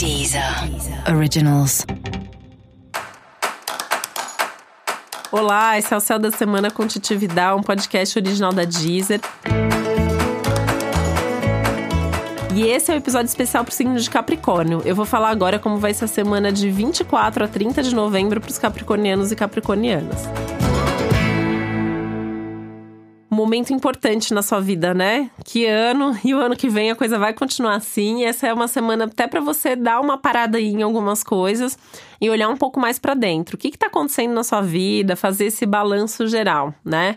[0.00, 0.42] Deezer
[1.14, 1.84] Originals.
[5.30, 9.20] Olá, esse é o Céu da Semana com Titividade, um podcast original da Deezer.
[12.54, 14.80] E esse é o um episódio especial para o signo de Capricórnio.
[14.86, 18.40] Eu vou falar agora como vai ser a semana de 24 a 30 de novembro
[18.40, 20.26] para os capricornianos e capricornianas
[23.40, 25.30] momento importante na sua vida, né?
[25.44, 28.24] Que ano e o ano que vem a coisa vai continuar assim.
[28.24, 31.78] Essa é uma semana até para você dar uma parada aí em algumas coisas
[32.20, 33.56] e olhar um pouco mais para dentro.
[33.56, 35.16] O que está acontecendo na sua vida?
[35.16, 37.16] Fazer esse balanço geral, né?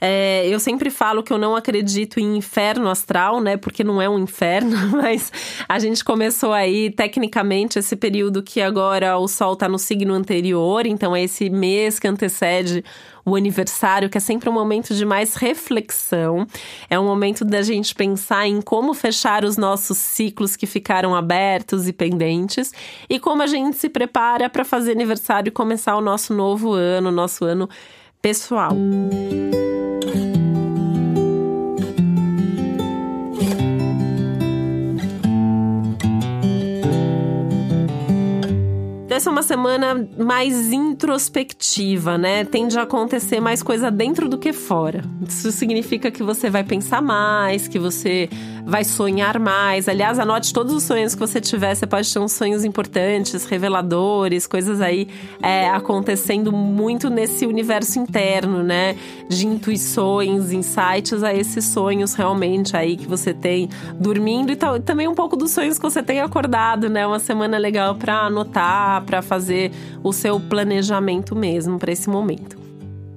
[0.00, 3.56] É, eu sempre falo que eu não acredito em inferno astral, né?
[3.56, 5.30] Porque não é um inferno, mas
[5.68, 10.86] a gente começou aí, tecnicamente, esse período que agora o Sol tá no signo anterior,
[10.86, 12.82] então é esse mês que antecede
[13.24, 16.46] o aniversário, que é sempre um momento de mais reflexão.
[16.88, 21.86] É um momento da gente pensar em como fechar os nossos ciclos que ficaram abertos
[21.86, 22.72] e pendentes
[23.08, 27.10] e como a gente se prepara para fazer aniversário e começar o nosso novo ano,
[27.10, 27.68] nosso ano
[28.22, 28.72] pessoal.
[39.28, 42.44] É uma semana mais introspectiva, né?
[42.44, 45.04] Tende a acontecer mais coisa dentro do que fora.
[45.28, 48.28] Isso significa que você vai pensar mais, que você
[48.64, 49.88] vai sonhar mais.
[49.88, 51.74] Aliás, anote todos os sonhos que você tiver.
[51.74, 55.08] Você pode ter uns sonhos importantes, reveladores, coisas aí
[55.42, 58.96] é, acontecendo muito nesse universo interno, né?
[59.28, 65.14] De intuições, insights a esses sonhos realmente aí que você tem dormindo e também um
[65.14, 67.06] pouco dos sonhos que você tem acordado, né?
[67.06, 69.72] Uma semana legal para anotar, para fazer
[70.04, 72.59] o seu planejamento mesmo para esse momento.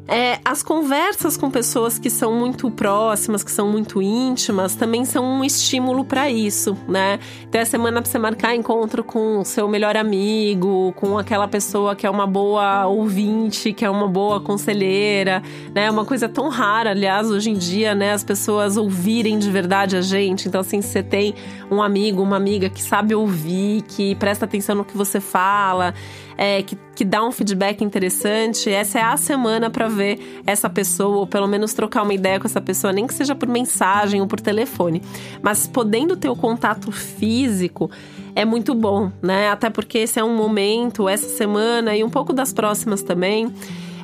[0.06, 5.23] É, as conversas com pessoas que são muito próximas, que são muito íntimas, também são
[5.23, 7.20] um estímulo para isso, né?
[7.48, 12.06] Então, a semana para você marcar encontro com seu melhor amigo, com aquela pessoa que
[12.06, 15.42] é uma boa ouvinte, que é uma boa conselheira,
[15.74, 15.86] né?
[15.86, 18.12] É uma coisa tão rara, aliás, hoje em dia, né?
[18.12, 20.50] As pessoas ouvirem de verdade a gente.
[20.50, 21.34] Então, assim, você tem
[21.72, 25.94] um amigo, uma amiga que sabe ouvir, que presta atenção no que você fala,
[26.38, 31.18] é, que, que dá um feedback interessante, essa é a semana para ver essa pessoa,
[31.18, 34.28] ou pelo menos trocar uma ideia com essa pessoa, nem que seja por mensagem ou
[34.28, 35.02] por telefone.
[35.42, 37.90] Mas podendo ter o contato físico,
[38.36, 39.50] é muito bom, né?
[39.50, 43.54] Até porque esse é um momento, essa semana e um pouco das próximas também.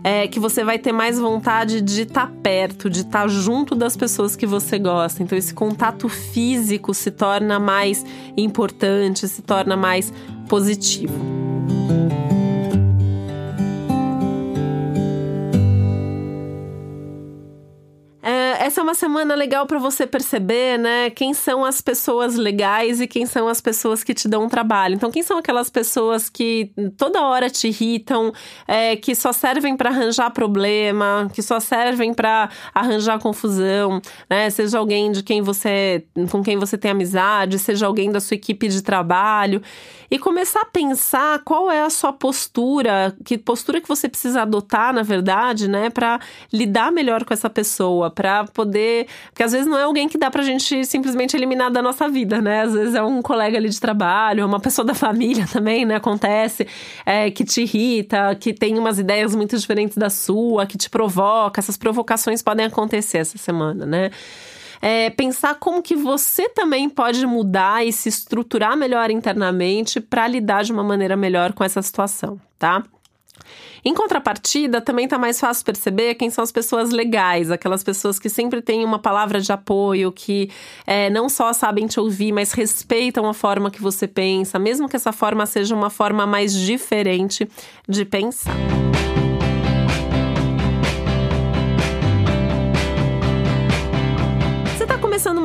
[0.02, 3.76] É, que você vai ter mais vontade de estar tá perto, de estar tá junto
[3.76, 5.22] das pessoas que você gosta.
[5.22, 8.06] Então, esse contato físico se torna mais
[8.38, 10.14] importante, se torna mais
[10.48, 11.39] positivo.
[18.90, 23.48] Uma semana legal para você perceber, né, quem são as pessoas legais e quem são
[23.48, 24.96] as pessoas que te dão trabalho.
[24.96, 28.34] Então, quem são aquelas pessoas que toda hora te irritam,
[28.68, 34.50] é, que só servem para arranjar problema, que só servem para arranjar confusão, né?
[34.50, 38.68] Seja alguém de quem você, com quem você tem amizade, seja alguém da sua equipe
[38.68, 39.62] de trabalho
[40.12, 44.92] e começar a pensar qual é a sua postura, que postura que você precisa adotar,
[44.94, 46.20] na verdade, né, para
[46.52, 48.79] lidar melhor com essa pessoa, para poder,
[49.30, 52.42] porque às vezes não é alguém que dá pra gente simplesmente eliminar da nossa vida,
[52.42, 52.62] né?
[52.62, 55.96] Às vezes é um colega ali de trabalho, uma pessoa da família também, né?
[55.96, 56.68] Acontece,
[57.06, 61.60] é, que te irrita, que tem umas ideias muito diferentes da sua, que te provoca.
[61.60, 64.12] Essas provocações podem acontecer essa semana, né?
[64.82, 70.64] é, pensar como que você também pode mudar e se estruturar melhor internamente para lidar
[70.64, 72.84] de uma maneira melhor com essa situação, tá?
[73.84, 78.30] Em contrapartida, também está mais fácil perceber quem são as pessoas legais, aquelas pessoas que
[78.30, 80.50] sempre têm uma palavra de apoio, que
[80.86, 84.96] é, não só sabem te ouvir, mas respeitam a forma que você pensa, mesmo que
[84.96, 87.48] essa forma seja uma forma mais diferente
[87.88, 88.89] de pensar.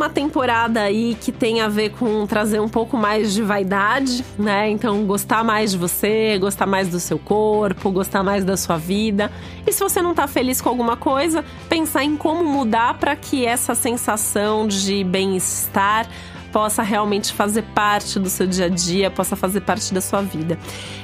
[0.04, 4.68] Uma temporada aí que tem a ver com trazer um pouco mais de vaidade, né?
[4.68, 9.32] Então, gostar mais de você, gostar mais do seu corpo, gostar mais da sua vida.
[9.66, 13.46] E se você não tá feliz com alguma coisa, pensar em como mudar para que
[13.46, 16.06] essa sensação de bem-estar
[16.54, 20.56] possa realmente fazer parte do seu dia a dia, possa fazer parte da sua vida.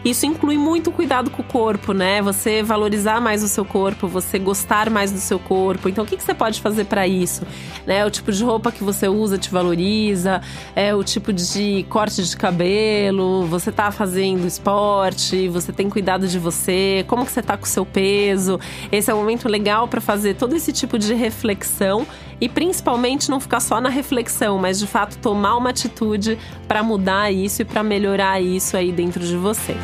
[0.05, 2.23] Isso inclui muito cuidado com o corpo, né?
[2.23, 5.89] Você valorizar mais o seu corpo, você gostar mais do seu corpo.
[5.89, 7.43] Então, o que, que você pode fazer para isso?
[7.85, 8.07] Né?
[8.07, 10.41] O tipo de roupa que você usa te valoriza,
[10.77, 16.39] é o tipo de corte de cabelo, você tá fazendo esporte, você tem cuidado de
[16.39, 18.61] você, como que você tá com o seu peso.
[18.93, 22.07] Esse é um momento legal para fazer todo esse tipo de reflexão
[22.41, 26.39] e principalmente não ficar só na reflexão, mas de fato tomar uma atitude
[26.69, 29.75] para mudar isso e para melhorar isso aí dentro de você.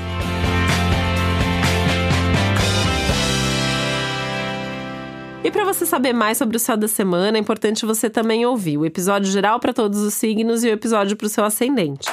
[5.46, 8.78] E para você saber mais sobre o céu da semana, é importante você também ouvir
[8.78, 12.08] o episódio geral para todos os signos e o episódio para o seu ascendente.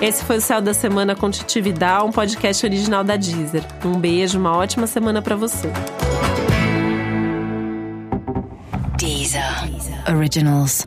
[0.00, 1.62] Esse foi o Céu da Semana com Titi
[2.04, 3.62] um podcast original da Deezer.
[3.84, 5.70] Um beijo, uma ótima semana para você.
[10.06, 10.84] Originals.